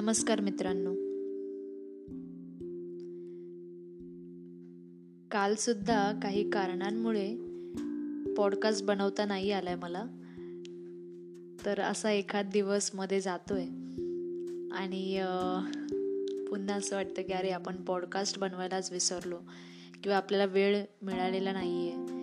[0.00, 0.94] नमस्कार मित्रांनो.
[5.30, 7.36] काल सुद्धा काही कारणांमुळे
[8.34, 10.04] पॉडकास्ट बनवता नाही आलाय मला.
[11.66, 13.64] तर असा एखाद दिवसमध्ये जातोय.
[14.72, 15.24] आणि
[16.48, 19.38] पुन्हा असं वाटतं की अरे आपण पॉडकास्ट बनवायलाच विसरलो.
[20.02, 22.19] किंवा आपल्याला वेळ मिळालेला नाही आहे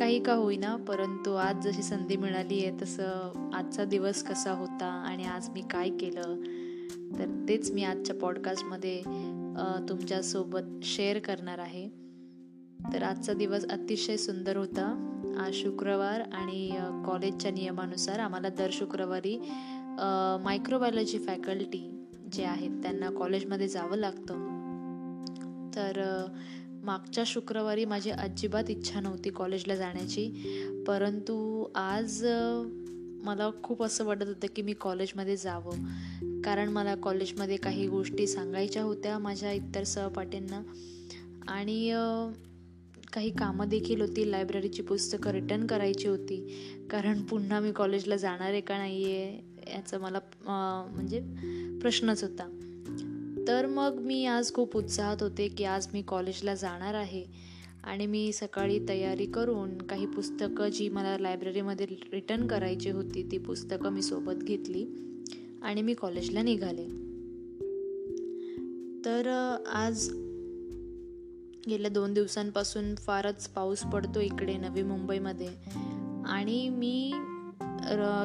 [0.00, 5.24] काही का होईना परंतु आज जशी संधी मिळाली आहे तसं आजचा दिवस कसा होता आणि
[5.24, 6.36] आज मी काय केलं
[7.18, 8.96] तर तेच मी आजच्या पॉडकास्टमध्ये
[9.88, 11.88] तुमच्यासोबत शेअर करणार आहे.
[12.92, 14.86] तर आजचा दिवस अतिशय सुंदर होता.
[15.44, 16.70] आज शुक्रवार आणि
[17.06, 19.36] कॉलेजच्या नियमानुसार आम्हाला दर शुक्रवारी
[20.44, 21.88] मायक्रोबायोलॉजी फॅकल्टी
[22.32, 24.48] जे आहेत त्यांना कॉलेजमध्ये जावं लागतं.
[25.76, 26.02] तर
[26.84, 30.30] मागच्या शुक्रवारी माझी अजिबात इच्छा नव्हती कॉलेजला जाण्याची.
[30.86, 32.26] परंतु आज
[33.24, 36.40] मला खूप असं वाटत होतं की मी कॉलेजमध्ये जावं.
[36.42, 40.62] कारण मला कॉलेजमध्ये काही गोष्टी सांगायच्या होत्या माझ्या इतर सहपाठींना.
[41.48, 41.94] आणि
[43.12, 44.30] काही कामं देखील होती.
[44.30, 46.36] लायब्ररीची पुस्तकं रिटर्न करायची होती.
[46.90, 50.18] कारण पुन्हा मी कॉलेजला जाणार आहे का नाही आहे याचं मला
[50.92, 51.20] म्हणजे
[51.78, 52.59] प्रश्नच होता.
[53.48, 57.50] तर मग मी आज खूप उत्साहात होते की आज मी कॉलेजला जाणार आहे.
[57.84, 63.90] आणि मी सकाळी तयारी करून काही पुस्तकं जी मला लायब्ररीमध्ये रिटर्न करायची होती ती पुस्तकं
[63.90, 64.86] मी सोबत घेतली
[65.62, 66.86] आणि मी कॉलेजला निघाले.
[69.04, 70.08] तर आज
[71.68, 75.48] गेल्या दोन दिवसांपासून फारच पाऊस पडतो इकडे नवी मुंबईमध्ये.
[76.26, 77.12] आणि मी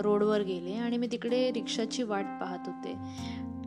[0.03, 2.95] रोडवर गेले आणि मी तिकडे रिक्षाची वाट पाहत होते.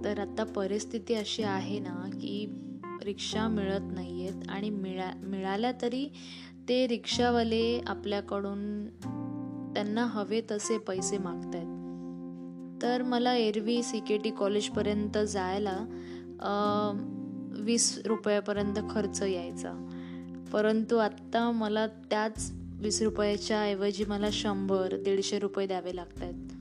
[0.05, 2.63] तर आत्ता परिस्थिती अशी आहे ना की
[3.05, 6.13] रिक्षा मिळत नाही आहेत आणि मिळा मिळाल्या तरी
[6.69, 8.87] ते रिक्षावाले आपल्याकडून
[9.75, 11.79] त्यांना हवे तसे पैसे मागत आहेत
[12.83, 15.77] तर मला एरवी सी के टी कॉलेजपर्यंत जायला
[17.53, 19.89] वीस रुपयापर्यंत खर्च यायचा.
[20.53, 26.58] परंतु आत्ता मला त्याच वीस रुपयाच्या ऐवजी मला शंभर दीडशे रुपये द्यावे लागत आहेत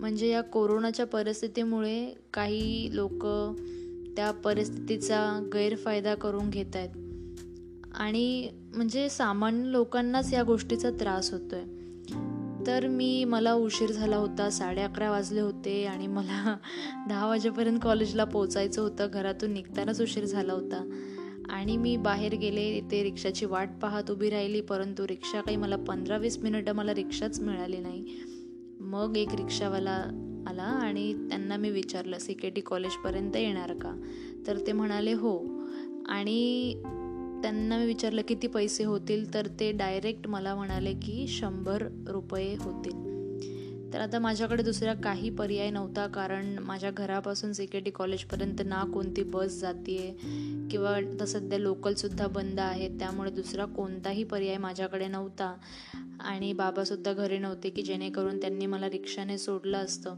[0.00, 3.26] म्हणजे या कोरोनाच्या परिस्थितीमुळे काही लोक
[4.16, 6.88] त्या परिस्थितीचा गैरफायदा करून घेत आहेत.
[7.94, 11.78] आणि म्हणजे सामान्य लोकांनाच या गोष्टीचा त्रास होतो आहे
[12.66, 16.56] तर मी मला उशीर झाला होता साडे अकरा वाजले होते आणि मला
[17.08, 19.06] दहा वाजेपर्यंत कॉलेजला पोचायचं होतं.
[19.06, 20.84] घरातून निघतानाच उशीर झाला होता.
[21.50, 26.16] आणि मी बाहेर गेले ते रिक्षाची वाट पाहत उभी राहिली परंतु रिक्षा काही मला पंधरा
[26.16, 28.04] वीस मिनिटं मला रिक्षाच मिळाली नाही.
[28.90, 34.02] मग एक रिक्षावाला आला आणि त्यांना मी विचारलं सी के टी कॉलेजपर्यंत येणार का?
[34.46, 35.38] तर ते म्हणाले हो.
[36.08, 36.72] आणि
[37.42, 39.34] त्यांना मी विचारलं किती पैसे होतील?
[39.34, 43.09] तर ते डायरेक्ट मला म्हणाले की शंभर रुपये होतील.
[43.92, 48.84] तर आता माझ्याकडे दुसरा काही पर्याय नव्हता कारण माझ्या घरापासून सी के टी कॉलेजपर्यंत ना
[48.84, 50.16] कोणती बस जाते
[50.70, 55.56] किंवा तर सध्या लोकलसुद्धा बंद आहेत त्यामुळे दुसरा कोणताही पर्याय माझ्याकडे नव्हता.
[56.20, 60.16] आणि बाबासुद्धा घरी नव्हते की जेणेकरून त्यांनी मला रिक्षाने सोडलं असतं.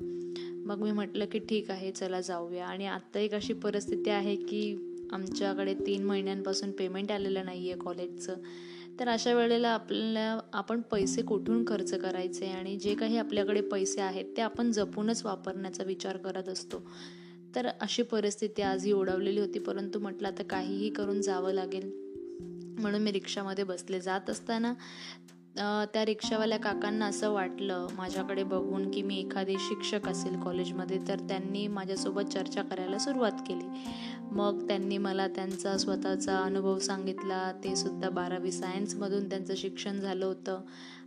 [0.67, 2.67] मग मी म्हटलं की ठीक आहे चला जाऊया.
[2.67, 8.35] आणि आत्ता एक अशी परिस्थिती आहे की आमच्याकडे तीन महिन्यांपासून पेमेंट आलेलं नाही आहे कॉलेजचं
[9.01, 14.25] तर अशा वेळेला आपल्याला आपण पैसे कुठून खर्च करायचे आणि जे काही आपल्याकडे पैसे आहेत
[14.37, 16.83] ते आपण जपूनच वापरण्याचा विचार करत असतो.
[17.55, 22.03] तर अशी परिस्थिती आजही ओढवलेली होती परंतु म्हटलं आता काहीही करून जावं लागेल.
[22.79, 24.01] म्हणून मी रिक्षामध्ये बसले.
[24.01, 24.75] जात असताना
[25.57, 31.67] त्या रिक्षावाल्या काकांना असं वाटलं माझ्याकडे बघून की मी एखादे शिक्षक असेल कॉलेजमध्ये तर त्यांनी
[31.67, 33.67] माझ्यासोबत चर्चा करायला सुरुवात केली.
[34.31, 37.53] मग त्यांनी मला त्यांचा स्वतःचा अनुभव सांगितला.
[37.65, 40.61] ते सुद्धा बारावी सायन्समधून त्यांचं शिक्षण झालं होतं.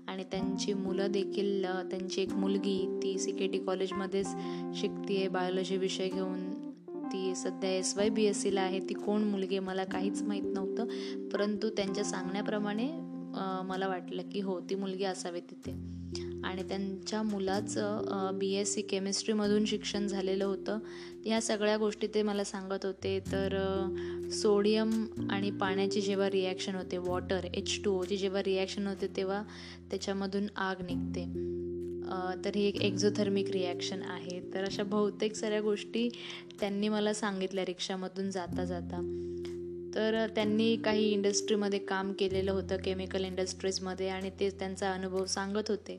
[0.08, 4.28] आणि त्यांची मुलं देखील त्यांची एक मुलगी ती सी के टी कॉलेजमध्येच
[4.76, 6.54] शिकते आहे बायोलॉजी विषय घेऊन.
[7.14, 8.80] ती सध्या एस वाय बी एस सीला आहे.
[8.80, 10.86] ती कोण मुलगी मला काहीच माहीत नव्हतं.
[11.30, 13.05] परंतु त्यांच्या सांगण्याप्रमाणे
[13.66, 15.72] मला वाटलं की हो ती मुलगी असावी तिथे.
[16.46, 20.80] आणि त्यांच्या मुलाचं बी एस सी केमिस्ट्रीमधून शिक्षण झालेलं होतं.
[21.26, 23.20] ह्या सगळ्या गोष्टी ते मला सांगत होते.
[23.32, 23.58] तर
[24.34, 24.92] सोडियम
[25.30, 29.42] आणि पाण्याची जेव्हा रिॲक्शन होते वॉटर एच टू ओची जेव्हा रिॲक्शन होते तेव्हा
[29.92, 31.26] त्याच्यामधून आग निघते.
[32.46, 34.40] तर ही एक एक्झोथर्मिक रिॲक्शन आहे.
[34.54, 36.08] तर अशा बहुतेक साऱ्या गोष्टी
[36.60, 39.02] त्यांनी मला सांगितल्या रिक्षामधून जाता जाता
[39.96, 45.98] तर त्यांनी काही इंडस्ट्रीमध्ये काम केलेलं होतं केमिकल इंडस्ट्रीजमध्ये आणि ते त्यांचा अनुभव सांगत होते.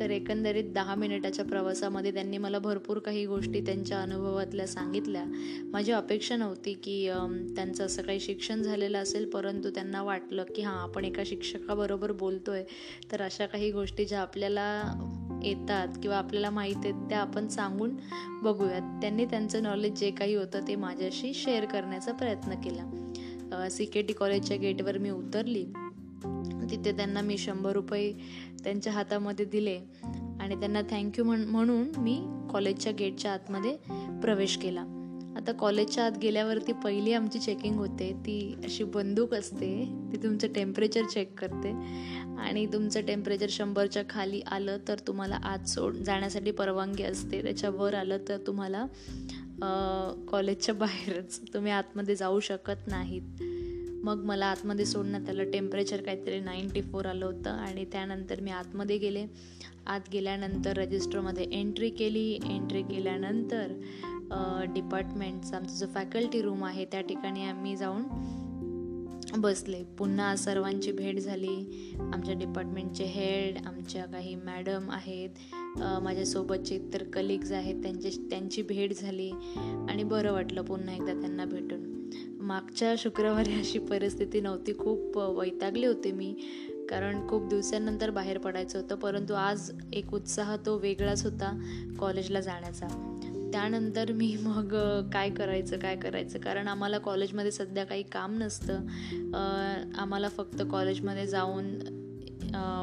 [0.00, 5.24] तर एकंदरीत दहा मिनिटाच्या प्रवासामध्ये त्यांनी मला भरपूर काही गोष्टी त्यांच्या अनुभवातल्या सांगितल्या.
[5.72, 7.08] माझी अपेक्षा नव्हती की
[7.56, 12.50] त्यांचं असं काही शिक्षण झालेलं असेल परंतु त्यांना वाटलं की हां आपण एका शिक्षकाबरोबर बोलतो
[12.50, 12.64] आहे
[13.12, 14.70] तर अशा काही गोष्टी ज्या आपल्याला
[15.44, 17.96] येतात किंवा आपल्याला माहीत आहेत त्या आपण सांगून
[18.42, 19.00] बघूयात.
[19.00, 22.90] त्यांनी त्यांचं नॉलेज जे काही होतं ते माझ्याशी शेअर करण्याचा प्रयत्न केला.
[23.70, 25.64] सी के टी कॉलेजच्या गेटवर मी उतरली.
[26.70, 28.12] तिथे त्यांना मी शंभर रुपये
[28.64, 29.80] त्यांच्या हातामध्ये दिले
[30.40, 33.76] आणि त्यांना थँक्यू म्हण म्हणून मी कॉलेजच्या गेटच्या आतमध्ये
[34.22, 34.96] प्रवेश केला.
[35.36, 38.12] आता कॉलेजच्या आत गेल्यावरती पहिली आमची चेकिंग होते.
[38.12, 39.88] ती अशी बंदूक असते.
[40.12, 41.70] ती तुमचं टेम्परेचर चेक करते.
[42.38, 47.42] आणि तुमचं टेम्परेचर शंभरच्या खाली आलं तर तुम्हाला आत सोड जाण्यासाठी परवानगी असते.
[47.42, 48.86] त्याच्यावर आलं तर तुम्हाला
[50.30, 51.40] कॉलेजच्या बाहेरच.
[51.54, 53.42] तुम्ही आतमध्ये जाऊ शकत नाहीत.
[54.04, 55.50] मग मला आतमध्ये सोडण्यात आलं.
[55.50, 59.26] टेम्परेचर काहीतरी नाईंटी फोर आलं होतं आणि त्यानंतर मी आतमध्ये गेले.
[59.86, 62.32] आत गेल्यानंतर रजिस्टरमध्ये एंट्री केली.
[62.32, 63.72] एंट्री केल्यानंतर
[64.74, 68.02] डिपार्टमेंटचा आमचा जो फॅकल्टी रूम आहे त्या ठिकाणी आम्ही जाऊन
[69.36, 69.84] बसले.
[69.84, 71.56] पुन्हा सर्वांची भेट झाली.
[72.14, 75.30] आमच्या डिपार्टमेंटचे हेड आमच्या काही मॅडम आहेत.
[76.02, 77.82] माझ्यासोबतचे इतर कलिग्ज आहेत.
[77.82, 79.30] त्यांचे त्यांची भेट झाली.
[79.88, 82.10] आणि बरं वाटलं पुन्हा एकदा त्यांना भेटून.
[82.40, 84.72] मागच्या शुक्रवारी अशी परिस्थिती नव्हती.
[84.78, 86.34] खूप वैतागले होते मी.
[86.90, 88.94] कारण खूप दिवसांनंतर बाहेर पडायचं होतं.
[88.94, 91.60] परंतु आज एक उत्साह तो वेगळाच होता.
[91.98, 93.16] कॉलेजला जाण्याचा.
[93.52, 94.74] त्यानंतर मी मग
[95.12, 96.38] काय करायचं काय करायचं?
[96.38, 98.86] कारण आम्हाला कॉलेजमध्ये सध्या काही काम नसतं.
[99.98, 101.78] आम्हाला फक्त कॉलेजमध्ये जाऊन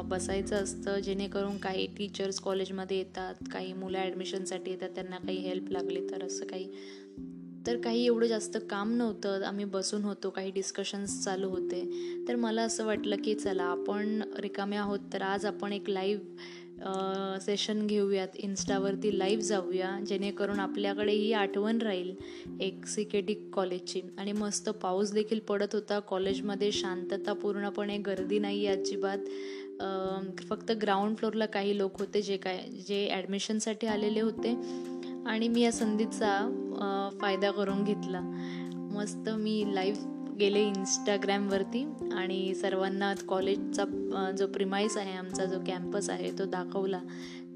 [0.08, 6.06] बसायचं असतं जेणेकरून काही टीचर्स कॉलेजमध्ये येतात काही मुलं ॲडमिशनसाठी येतात त्यांना काही हेल्प लागली
[6.10, 6.70] तर असं काही.
[7.66, 9.42] तर काही एवढं जास्त काम नव्हतं.
[9.44, 11.82] आम्ही बसून होतो काही डिस्कशन्स चालू होते.
[12.28, 16.57] तर मला असं वाटलं की चला आपण रिकामे आहोत तर आज आपण एक लाईव्ह
[17.40, 18.36] सेशन घेऊयात.
[18.36, 22.14] इन्स्टावरती लाईव्ह जाऊया जेणेकरून आपल्याकडे ही आठवण राहील
[22.60, 25.98] एक सी के टी कॉलेजची आणि मस्त पाऊस देखील पडत होता.
[26.00, 29.18] कॉलेजमध्ये शांतता पूर्णपणे गर्दी नाही अजिबात.
[30.48, 32.58] फक्त ग्राउंड फ्लोअरला काही लोक होते जे काय
[32.88, 34.54] जे ॲडमिशनसाठी आलेले होते.
[35.26, 36.36] आणि मी या संधीचा
[37.20, 38.20] फायदा करून घेतला.
[38.94, 46.30] मस्त मी लाईव्ह गेले इंस्टाग्रॅमवरती आणि सर्वांना कॉलेजचा जो प्रिमाईस आहे आमचा जो कॅम्पस आहे
[46.38, 47.00] तो दाखवला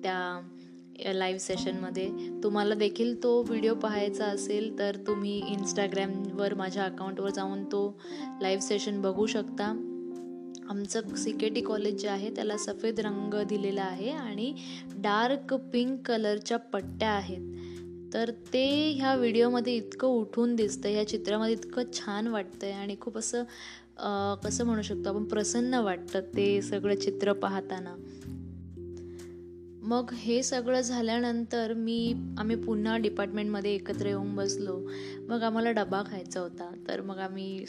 [0.02, 2.08] त्या लाईव्ह सेशनमध्ये
[2.42, 8.00] तुम्हाला देखील तो व्हिडिओ पाहायचा असेल तर तुम्ही इंस्टाग्रॅमवर माझ्या अकाउंटवर जाऊन तो
[8.42, 9.72] लाईव्ह सेशन बघू शकता.
[10.70, 14.52] आमचं सी के टी कॉलेज जे आहे त्याला सफेद रंग दिलेला आहे आणि
[14.96, 17.51] डार्क पिंक कलरच्या पट्ट्या आहेत.
[18.14, 23.18] तर ते ह्या व्हिडिओमध्ये इतकं उठून दिसतं ह्या चित्रामध्ये इतकं छान वाटतं आहे आणि खूप
[23.18, 23.44] असं
[24.44, 27.94] कसं म्हणू शकतो आपण प्रसन्न वाटतं ते सगळं चित्र पाहताना.
[29.84, 34.76] मग हे सगळं झाल्यानंतर मी आम्ही पुन्हा डिपार्टमेंटमध्ये एकत्र येऊन बसलो.
[35.28, 36.70] मग आम्हाला डबा खायचा होता.
[36.88, 37.64] तर मग आम्ही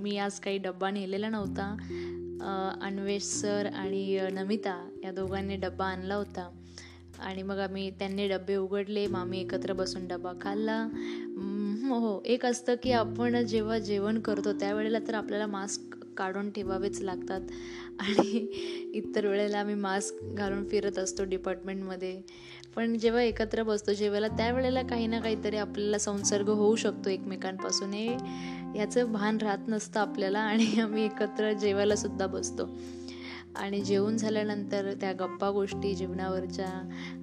[0.00, 1.74] मी आज काही डब्बा नेलेला नव्हता.
[2.82, 6.48] अन्वेष सर आणि नमिता या दोघांनी डब्बा आणला होता.
[7.20, 10.88] आणि मग आम्ही त्यांनी डबे उघडले मग आम्ही एकत्र बसून डबा खाल्ला.
[11.88, 17.00] हो, हो एक असतं की आपण जेव्हा जेवण करतो त्यावेळेला तर आपल्याला मास्क काढून ठेवावेच
[17.02, 17.40] लागतात.
[17.98, 18.46] आणि
[18.94, 22.20] इतर वेळेला आम्ही मास्क घालून फिरत असतो डिपार्टमेंटमध्ये.
[22.76, 27.92] पण जेव्हा एकत्र बसतो जेवायला त्यावेळेला काही ना काहीतरी आपल्याला संसर्ग होऊ शकतो एकमेकांपासून.
[27.92, 28.16] हे
[28.78, 32.66] याचं भान राहत नसतं आपल्याला आणि आम्ही एकत्र जेवायला सुद्धा बसतो.
[33.58, 36.66] आणि जेवण झाल्यानंतर त्या गप्पा गोष्टी जीवनावरच्या.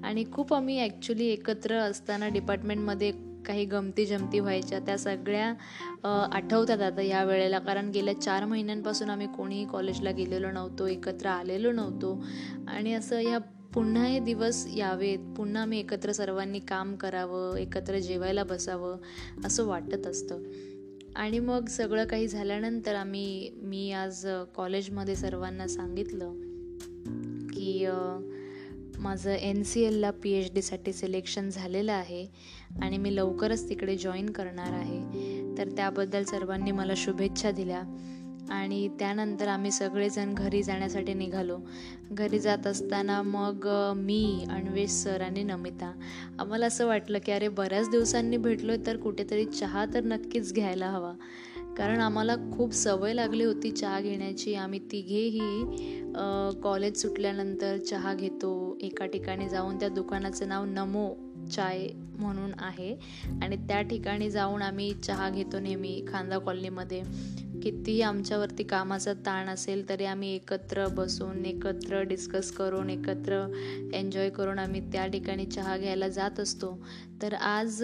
[0.03, 3.11] आणि खूप आम्ही ॲक्च्युली एकत्र असताना डिपार्टमेंटमध्ये
[3.45, 4.79] काही गमती जमती व्हायच्या.
[4.79, 5.53] त्या सगळ्या
[6.31, 7.59] आठवतात आता ह्या वेळेला.
[7.59, 12.17] कारण गेल्या चार महिन्यांपासून आम्ही कोणीही कॉलेजला गेलेलो नव्हतो एकत्र आलेलो नव्हतो.
[12.67, 13.37] आणि असं ह्या
[13.73, 15.19] पुन्हा हे दिवस यावेत.
[15.37, 18.97] पुन्हा आम्ही एकत्र सर्वांनी काम करावं एकत्र जेवायला बसावं
[19.45, 20.43] असं वाटत असतं.
[21.15, 26.33] आणि मग सगळं काही झाल्यानंतर आम्ही मी आज कॉलेजमध्ये सर्वांना सांगितलं
[27.53, 27.87] की
[28.99, 32.27] माझं एन सी एलला पी एच डीसाठी सिलेक्शन झालेलं आहे
[32.81, 35.57] आणि मी लवकरच तिकडे जॉईन करणार आहे.
[35.57, 37.81] तर त्याबद्दल सर्वांनी मला शुभेच्छा दिल्या.
[38.51, 41.57] आणि त्यानंतर आम्ही सगळेजण घरी जाण्यासाठी निघालो.
[42.11, 45.91] घरी जात असताना मग मी अन्वेष सर आणि नमिता.
[46.39, 50.89] आम्हाला असं वाटलं की अरे बऱ्याच दिवसांनी भेटलो आहे तर कुठेतरी चहा तर नक्कीच घ्यायला
[50.89, 51.13] हवा.
[51.77, 54.53] कारण आम्हाला खूप सवय लागली होती चहा घेण्याची.
[54.55, 56.01] आम्ही तिघेही
[56.63, 58.77] कॉलेज सुटल्यानंतर चहा घेतो.
[58.81, 61.07] एका ठिकाणी जाऊन त्या दुकानाचं नाव नमो
[61.49, 61.87] चाय
[62.19, 62.93] म्हणून आहे.
[63.43, 67.01] आणि त्या ठिकाणी जाऊन आम्ही चहा घेतो नेहमी खांदा कॉलनीमध्ये.
[67.63, 73.45] कितीही आमच्यावरती कामाचा ताण असेल तरी आम्ही एकत्र बसून एकत्र डिस्कस करून एकत्र
[73.93, 76.77] एन्जॉय करून आम्ही त्या ठिकाणी चहा घ्यायला जात असतो.
[77.21, 77.83] तर आज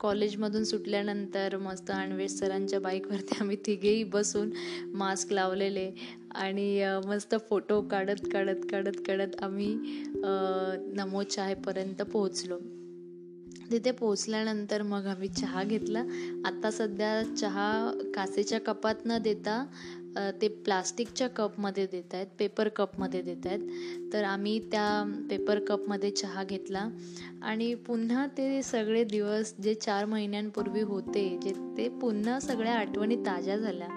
[0.00, 4.50] कॉलेजमधून सुटल्यानंतर मस्त अणवेश सरांच्या बाईकवरती आम्ही तिघेही बसून
[4.94, 5.90] मास्क लावलेले.
[6.34, 9.76] आणि मस्त फोटो काढत काढत काढत काढत आम्ही
[10.96, 12.58] नमो चायपर्यंत पोहोचलो.
[13.70, 16.02] तिथे पोचल्यानंतर मग आम्ही चहा घेतला.
[16.46, 17.68] आत्ता सध्या चहा
[18.14, 19.64] कासेच्या कपात न देता
[20.40, 24.86] ते प्लास्टिकच्या कपमध्ये देत आहेत पेपर कपमध्ये देत आहेत तर आम्ही त्या
[25.30, 26.88] पेपर कपमध्ये चहा घेतला.
[27.42, 33.56] आणि पुन्हा ते सगळे दिवस जे चार महिन्यांपूर्वी होते जे ते पुन्हा सगळ्या आठवणी ताज्या
[33.56, 33.88] झाल्या.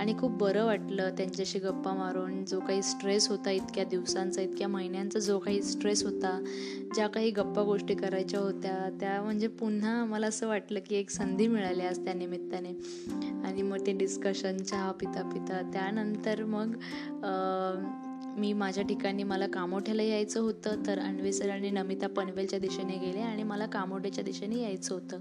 [0.00, 2.44] आणि खूप बरं वाटलं त्यांच्याशी गप्पा मारून.
[2.44, 6.44] जो काही स्ट्रेस होता इतक्या दिवसांचा इतक्या महिन्यांचा जो काही स्ट्रेस होता
[6.94, 11.46] ज्या काही गप्पा गोष्टी करायच्या होत्या त्या म्हणजे पुन्हा मला असं वाटलं की एक संधी
[11.46, 12.72] मिळाली आज त्या निमित्ताने.
[13.46, 16.76] आणि मग ते डिस्कशन चहा पिता पिता त्यानंतर मग
[18.36, 23.42] मी माझ्या ठिकाणी मला कामोठ्याला यायचं होतं तर अन्वेसर आणि नमिता पनवेलच्या दिशेने गेले आणि
[23.42, 25.20] मला कामोठ्याच्या दिशेने यायचं होतं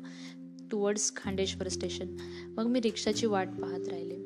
[0.71, 2.15] टुवर्ड्स खांडेश्वर स्टेशन
[2.57, 4.17] मग मी रिक्षाची वाट पाहत राहिले.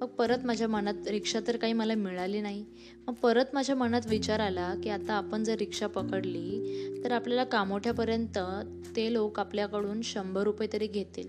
[0.00, 2.64] मग परत माझ्या मनात रिक्षा तर काही मला मिळाली नाही.
[3.06, 8.38] मग परत माझ्या मनात विचार आला की आता आपण जर रिक्षा पकडली तर आपल्याला कामोठ्यापर्यंत
[8.96, 11.28] ते लोक आपल्याकडून शंभर रुपये तरी घेतील.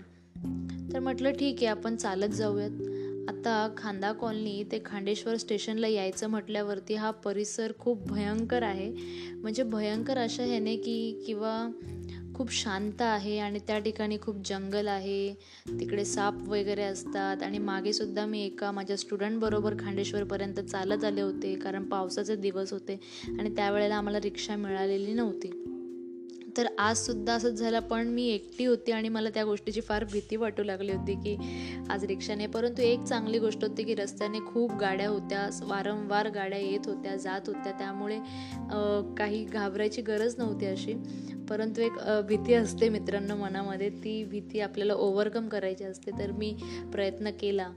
[0.92, 2.99] तर म्हटलं ठीक आहे आपण चालत जाऊयात.
[3.28, 8.92] आता खांदा कॉलनी ते खांडेश्वर स्टेशनला यायचं म्हटल्यावरती हा परिसर खूप भयंकर आहे.
[9.34, 11.70] म्हणजे भयंकर अशा ह्याने की किंवा
[12.34, 15.34] खूप शांत आहे आणि त्या ठिकाणी खूप जंगल आहे.
[15.80, 21.54] तिकडे साप वगैरे असतात आणि मागे सुद्धा मी एका माझ्या स्टुडंटबरोबर खांडेश्वरपर्यंत चालत आले होते
[21.54, 23.00] कारण पावसाचे दिवस होते
[23.38, 25.79] आणि त्यावेळेला आम्हाला रिक्षा मिळालेली नव्हती.
[26.56, 30.62] तर आजसुद्धा असंच झालं पण मी एकटी होती आणि मला त्या गोष्टीची फार भीती वाटू
[30.62, 31.36] लागली होती की
[31.90, 36.86] आज रिक्षाने परंतु एक चांगली गोष्ट होती की रस्त्याने खूप गाड्या होत्या वारंवार गाड्या येत
[36.86, 38.18] होत्या जात होत्या त्यामुळे
[39.18, 40.94] काही घाबरायची गरज नव्हती अशी.
[41.50, 41.92] परंतु एक
[42.28, 46.10] भीती असते मित्रांनो मनामध्ये ती भीती आपल्याला ओव्हरकम करायची असते.
[46.18, 46.52] तर मी
[46.92, 47.68] प्रयत्न केला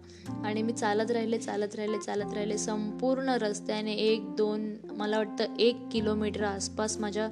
[0.45, 2.57] आणि मी चालत राहिले चालत राहिले चालत राहिले.
[2.57, 7.29] संपूर्ण रस्त्याने एक दोन मला वाटतं एक किलोमीटर आसपास माझ्या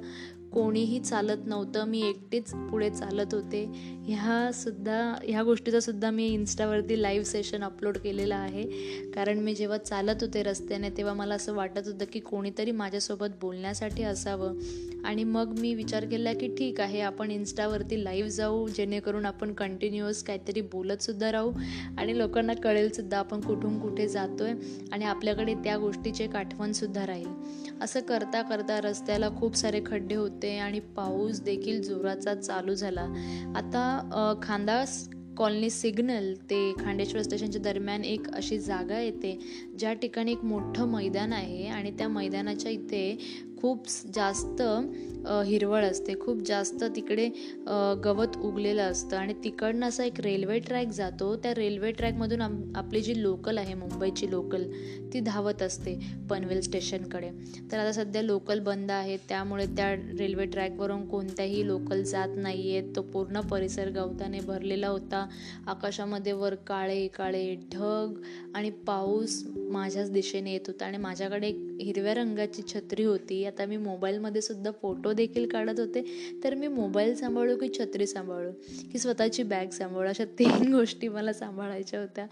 [0.52, 1.84] कोणीही चालत नव्हतं.
[1.84, 3.64] मी एकटीच पुढे चालत होते.
[4.06, 8.62] ह्यासुद्धा ह्या गोष्टीचा सुद्धा मी इन्स्टावरती लाईव्ह सेशन अपलोड केलेलं आहे.
[9.14, 14.02] कारण मी जेव्हा चालत होते रस्त्याने तेव्हा मला असं वाटत होतं की कोणीतरी माझ्यासोबत बोलण्यासाठी
[14.02, 14.54] असावं.
[15.04, 20.22] आणि मग मी विचार केला की ठीक आहे आपण इन्स्टावरती लाईव्ह जाऊ जेणेकरून आपण कंटिन्युअस
[20.22, 21.52] काहीतरी बोलतसुद्धा राहू.
[21.98, 24.54] आणि लोकांना कळेलसुद्धा आपण कुठून कुठे जातो आहे
[24.92, 27.61] आणि आपल्याकडे त्या गोष्टीचे एक आठवणसुद्धा राहील.
[27.82, 33.06] असं करता करता रस्त्याला खूप सारे खड्डे होते आणि पाऊस देखील जोराचा चालू झाला.
[33.56, 34.84] आता खांदा
[35.36, 39.38] कॉलनी सिग्नल ते खांडेश्वर स्टेशनच्या दरम्यान एक अशी जागा येते
[39.78, 43.16] ज्या ठिकाणी एक मोठं मैदान आहे आणि त्या मैदानाच्या इथे
[43.62, 44.60] खूप जास्त
[45.46, 46.14] हिरवळ असते.
[46.20, 47.28] खूप जास्त तिकडे
[48.04, 49.16] गवत उगलेलं असतं.
[49.16, 51.34] आणि तिकडनं असा एक रेल्वे ट्रॅक जातो.
[51.42, 54.64] त्या रेल्वे ट्रॅकमधून आम आपली जी लोकल आहे मुंबईची लोकल
[55.12, 55.94] ती धावत असते
[56.30, 57.30] पनवेल स्टेशनकडे.
[57.72, 62.94] तर आता सध्या लोकल बंद आहे त्यामुळे त्या रेल्वे ट्रॅकवरून कोणत्याही लोकल जात नाही आहेत
[62.96, 65.26] तो पूर्ण परिसर गवताने भरलेला होता.
[65.66, 68.20] आकाशामध्ये वर काळे काळे ढग
[68.54, 70.86] आणि पाऊस माझ्याच दिशेने येत होता.
[70.86, 73.44] आणि माझ्याकडे एक हिरव्या रंगाची छत्री होती.
[73.44, 76.04] आता मी मोबाईलमध्ये सुद्धा फोटो देखील काढत होते.
[76.44, 78.50] तर मी मोबाईल सांभाळू की छत्री सांभाळू?
[78.92, 80.08] की स्वतःची बॅग सांभाळू?
[80.08, 82.26] अशा तीन गोष्टी मला सांभाळायच्या होत्या.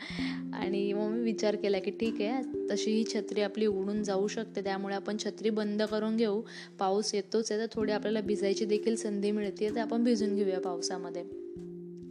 [0.54, 4.62] आणि मग मी विचार केला की ठीक आहे तशी ही छत्री आपली उडून जाऊ शकते.
[4.62, 6.42] त्यामुळे आपण छत्री बंद करून घेऊ.
[6.78, 11.24] पाऊस येतोच आहे तर थोडी आपल्याला भिजायची देखील संधी मिळते तर आपण भिजून घेऊया पावसामध्ये.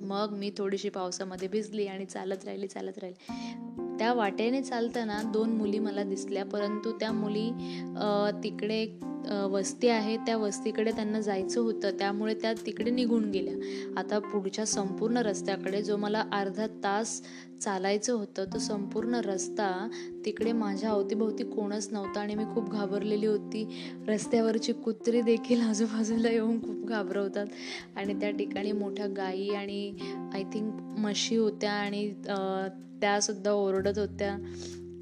[0.01, 3.88] मग मी थोडीशी पावसामध्ये भिजली आणि चालत राहिली चालत राहिली.
[3.99, 6.45] त्या वाटेने चालताना दोन मुली मला दिसल्या.
[6.45, 7.49] परंतु त्या मुली
[8.43, 8.85] तिकडे
[9.51, 10.15] वस्ती आहे.
[10.25, 11.97] त्या वस्तीकडे त्यांना जायचं होतं.
[11.99, 13.53] त्यामुळे त्या तिकडे निघून गेल्या.
[13.99, 17.21] आता पुढच्या संपूर्ण रस्त्याकडे जो मला अर्धा तास
[17.61, 19.69] चालायचं होतं तो संपूर्ण रस्ता
[20.25, 23.65] तिकडे माझ्या अवतीभोवती कोणच नव्हता आणि मी खूप घाबरलेली होती.
[24.07, 27.47] रस्त्यावरची कुत्री देखील आजूबाजूला येऊन खूप घाबरवतात.
[27.95, 29.91] आणि त्या ठिकाणी मोठ्या गायी आणि
[30.33, 32.07] आय थिंक म्हशी होत्या आणि
[33.01, 34.37] त्यासुद्धा ओरडत होत्या.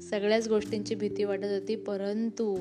[0.02, 2.56] सगळ्याच गोष्टींची भीती वाटत होती परंतु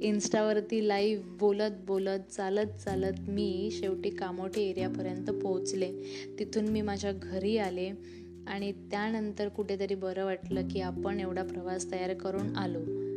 [0.00, 5.92] इन्स्टावरती लाईव्ह बोलत बोलत चालत चालत मी शेवटी कामोठी एरियापर्यंत पोहोचले.
[6.38, 7.90] तिथून मी माझ्या घरी आले
[8.46, 13.08] आणि त्यानंतर कुठेतरी बरं वाटलं की आपण एवढा प्रवास तयार करून आलो.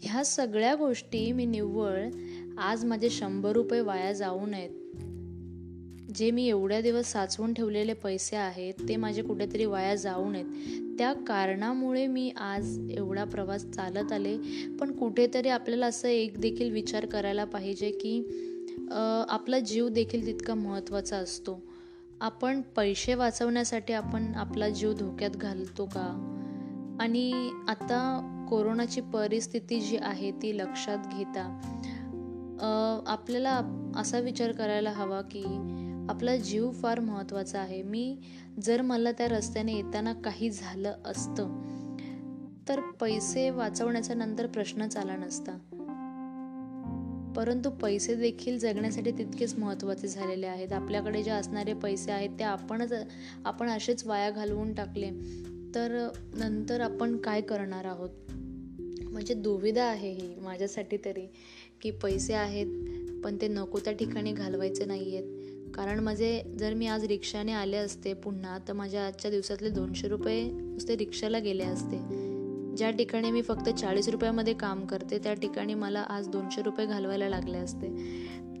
[0.00, 2.04] ह्या सगळ्या गोष्टी मी निव्वळ
[2.58, 4.81] आज माझे शंभर रुपये वाया जाऊ नयेत.
[6.14, 10.46] जे मी एवढ्या दिवस साचवून ठेवलेले पैसे आहेत ते माझे कुठेतरी वाया जाऊ नयेत.
[10.98, 14.36] त्या कारणामुळे मी आज एवढा प्रवास चालत आले.
[14.80, 18.22] पण कुठेतरी आपल्याला असं एक देखील विचार करायला पाहिजे की
[19.28, 21.60] आपला जीव देखील तितका महत्त्वाचा असतो.
[22.20, 26.28] आपण पैसे वाचवण्यासाठी आपण आपला जीव धोक्यात घालतो का?
[27.00, 27.32] आणि
[27.68, 28.00] आता
[28.50, 31.42] कोरोनाची परिस्थिती जी आहे ती लक्षात घेता
[33.06, 33.60] आपल्याला
[33.96, 35.42] असा विचार करायला हवा की
[36.08, 37.82] आपला जीव फार महत्त्वाचा आहे.
[37.82, 38.16] मी
[38.62, 41.60] जर मला त्या रस्त्याने येताना काही झालं असतं
[42.68, 45.58] तर पैसे वाचवण्याचा नंतर प्रश्नच आला नसता.
[47.36, 50.72] परंतु पैसे देखील जगण्यासाठी तितकेच महत्त्वाचे झालेले आहेत.
[50.72, 52.92] आपल्याकडे जे असणारे पैसे आहेत ते आपणच
[53.44, 55.10] आपण असेच वाया घालवून टाकले
[55.74, 58.10] तर नंतर आपण काय करणार आहोत?
[59.04, 61.26] म्हणजे दुविधा आहे ही माझ्यासाठी तरी
[61.82, 62.66] की पैसे आहेत
[63.24, 67.76] पण ते नको त्या ठिकाणी घालवायचे नाही आहेत कारण माझे जर मी आज रिक्षाने आले
[67.76, 71.98] असते पुन्हा तर माझ्या आजच्या दिवसातले दोनशे रुपये नुसते रिक्षाला गेले असते.
[72.76, 77.28] ज्या ठिकाणी मी फक्त चाळीस रुपयामध्ये काम करते त्या ठिकाणी मला आज दोनशे रुपये घालवायला
[77.28, 77.88] लागले असते.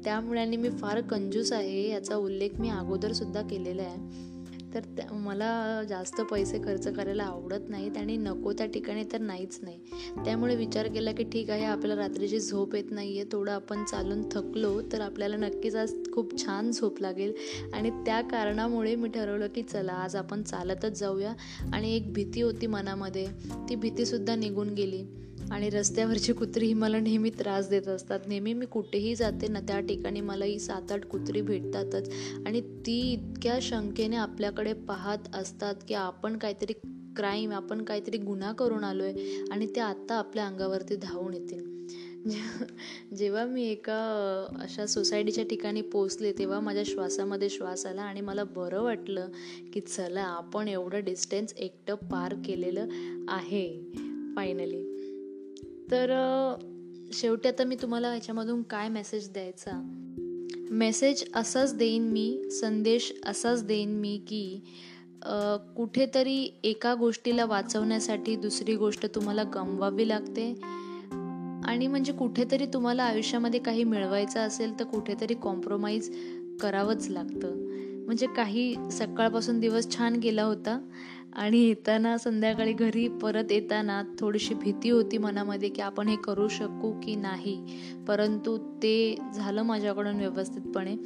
[0.04, 4.31] त्यामुळे मी फार कंजूस आहे याचा उल्लेख मी अगोदरसुद्धा केलेला आहे.
[4.74, 9.78] तर मला जास्त पैसे खर्च करायला आवडत नाहीत आणि नको त्या ठिकाणी तर नाहीच नाही.
[10.24, 14.22] त्यामुळे विचार केला की ठीक आहे आपल्याला रात्रीची झोप येत नाही आहे थोडं आपण चालून
[14.32, 17.32] थकलो तर आपल्याला नक्कीच आज खूप छान झोप लागेल.
[17.72, 21.34] आणि त्या कारणामुळे मी ठरवलं की चला आज आपण चालतच जाऊया.
[21.72, 23.26] आणि एक भीती होती मनामध्ये
[23.68, 25.04] ती भीतीसुद्धा निघून गेली.
[25.50, 28.20] आणि रस्त्यावरची कुत्री ही मला नेहमी त्रास देत असतात.
[28.26, 32.10] नेहमी मी कुठेही जाते ना त्या ठिकाणी मला ही सात आठ कुत्री भेटतातच.
[32.46, 36.72] आणि ती इतक्या शंकेने आपल्याकडे पाहत असतात की आपण काहीतरी
[37.16, 41.70] क्राईम आपण काहीतरी गुन्हा करून आलो आहे आणि ते आत्ता आपल्या अंगावरती धावून येतील.
[43.16, 43.96] जेव्हा मी एका
[44.60, 49.28] अशा सोसायटीच्या ठिकाणी पोचले तेव्हा माझ्या श्वासामध्ये श्वास आला आणि मला बरं वाटलं
[49.72, 52.86] की चला आपण एवढं डिस्टन्स एकटं पार केलेलं
[53.28, 53.90] आहे
[54.36, 54.91] फायनली
[55.92, 56.10] तर
[57.12, 59.70] शेवटी आता मी तुम्हाला ह्याच्यामधून काय मेसेज द्यायचा?
[60.70, 64.62] मेसेज असाच देईन मी संदेश असाच देईन मी की
[65.76, 70.52] कुठेतरी एका गोष्टीला वाचवण्यासाठी दुसरी गोष्ट तुम्हाला गमवावी लागते.
[71.64, 76.10] आणि म्हणजे कुठेतरी तुम्हाला आयुष्यामध्ये काही मिळवायचं असेल तर कुठेतरी कॉम्प्रोमाइज
[76.60, 77.56] करावंच लागतं.
[78.06, 80.78] म्हणजे काही सकाळपासून दिवस छान गेला होता.
[81.32, 87.00] आणि येताना संध्याकाळी घरी परत येताना थोडीशी भीती होती मनामध्ये की आपण हे करू शकू
[87.00, 87.64] की नाही.
[88.08, 90.96] परंतु ते झालं माझ्याकडून व्यवस्थितपणे.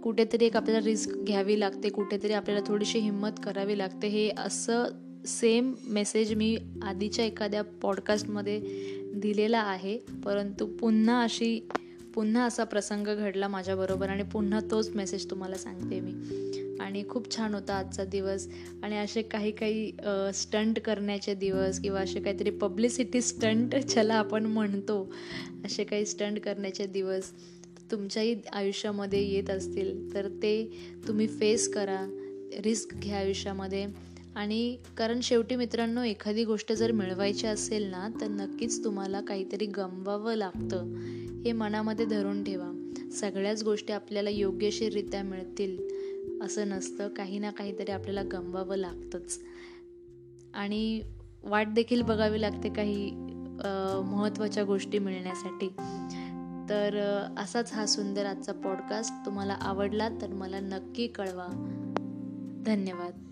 [0.00, 4.08] कुठेतरी एक आपल्याला रिस्क घ्यावी लागते कुठेतरी आपल्याला थोडीशी हिंमत करावी लागते.
[4.08, 4.84] हे असं
[5.26, 8.60] सेम मेसेज मी आधीच्या एखाद्या पॉडकास्टमध्ये
[9.14, 9.98] दिलेला आहे.
[10.24, 11.68] परंतु पुन्हा अशी
[12.14, 16.12] पुन्हा असा प्रसंग घडला माझ्याबरोबर आणि पुन्हा तोच मेसेज तुम्हाला सांगते मी.
[16.80, 18.46] आणि खूप छान होता आजचा दिवस.
[18.82, 19.90] आणि असे काही काही
[20.34, 25.02] स्टंट करण्याचे दिवस किंवा असे काहीतरी पब्लिसिटी स्टंट ज्याला आपण म्हणतो
[25.64, 27.30] असे काही स्टंट करण्याचे दिवस
[27.90, 30.54] तुमच्याही आयुष्यामध्ये येत असतील तर ते
[31.08, 32.04] तुम्ही फेस करा
[32.64, 33.86] रिस्क घ्या आयुष्यामध्ये.
[34.34, 40.34] आणि कारण शेवटी मित्रांनो एखादी गोष्ट जर मिळवायची असेल ना तर नक्कीच तुम्हाला काहीतरी गमवावं
[40.34, 40.94] लागतं
[41.44, 42.70] हे मनामध्ये धरून ठेवा.
[43.12, 45.76] सगळ्याच गोष्टी आपल्याला योग्यशीररित्या मिळतील.
[46.40, 47.08] असं नसतं.
[47.08, 49.40] काही ना काहीतरी आपल्याला गमवावं लागतंच.
[50.54, 51.02] आणि
[51.42, 53.10] वाट देखील बघावी लागते काही
[54.04, 55.68] महत्त्वाच्या गोष्टी मिळण्यासाठी.
[56.68, 56.96] तर
[57.38, 61.46] असाच हा सुंदर आजचा पॉडकास्ट तुम्हाला आवडला तर मला नक्की कळवा.
[62.66, 63.26] धन्यवाद.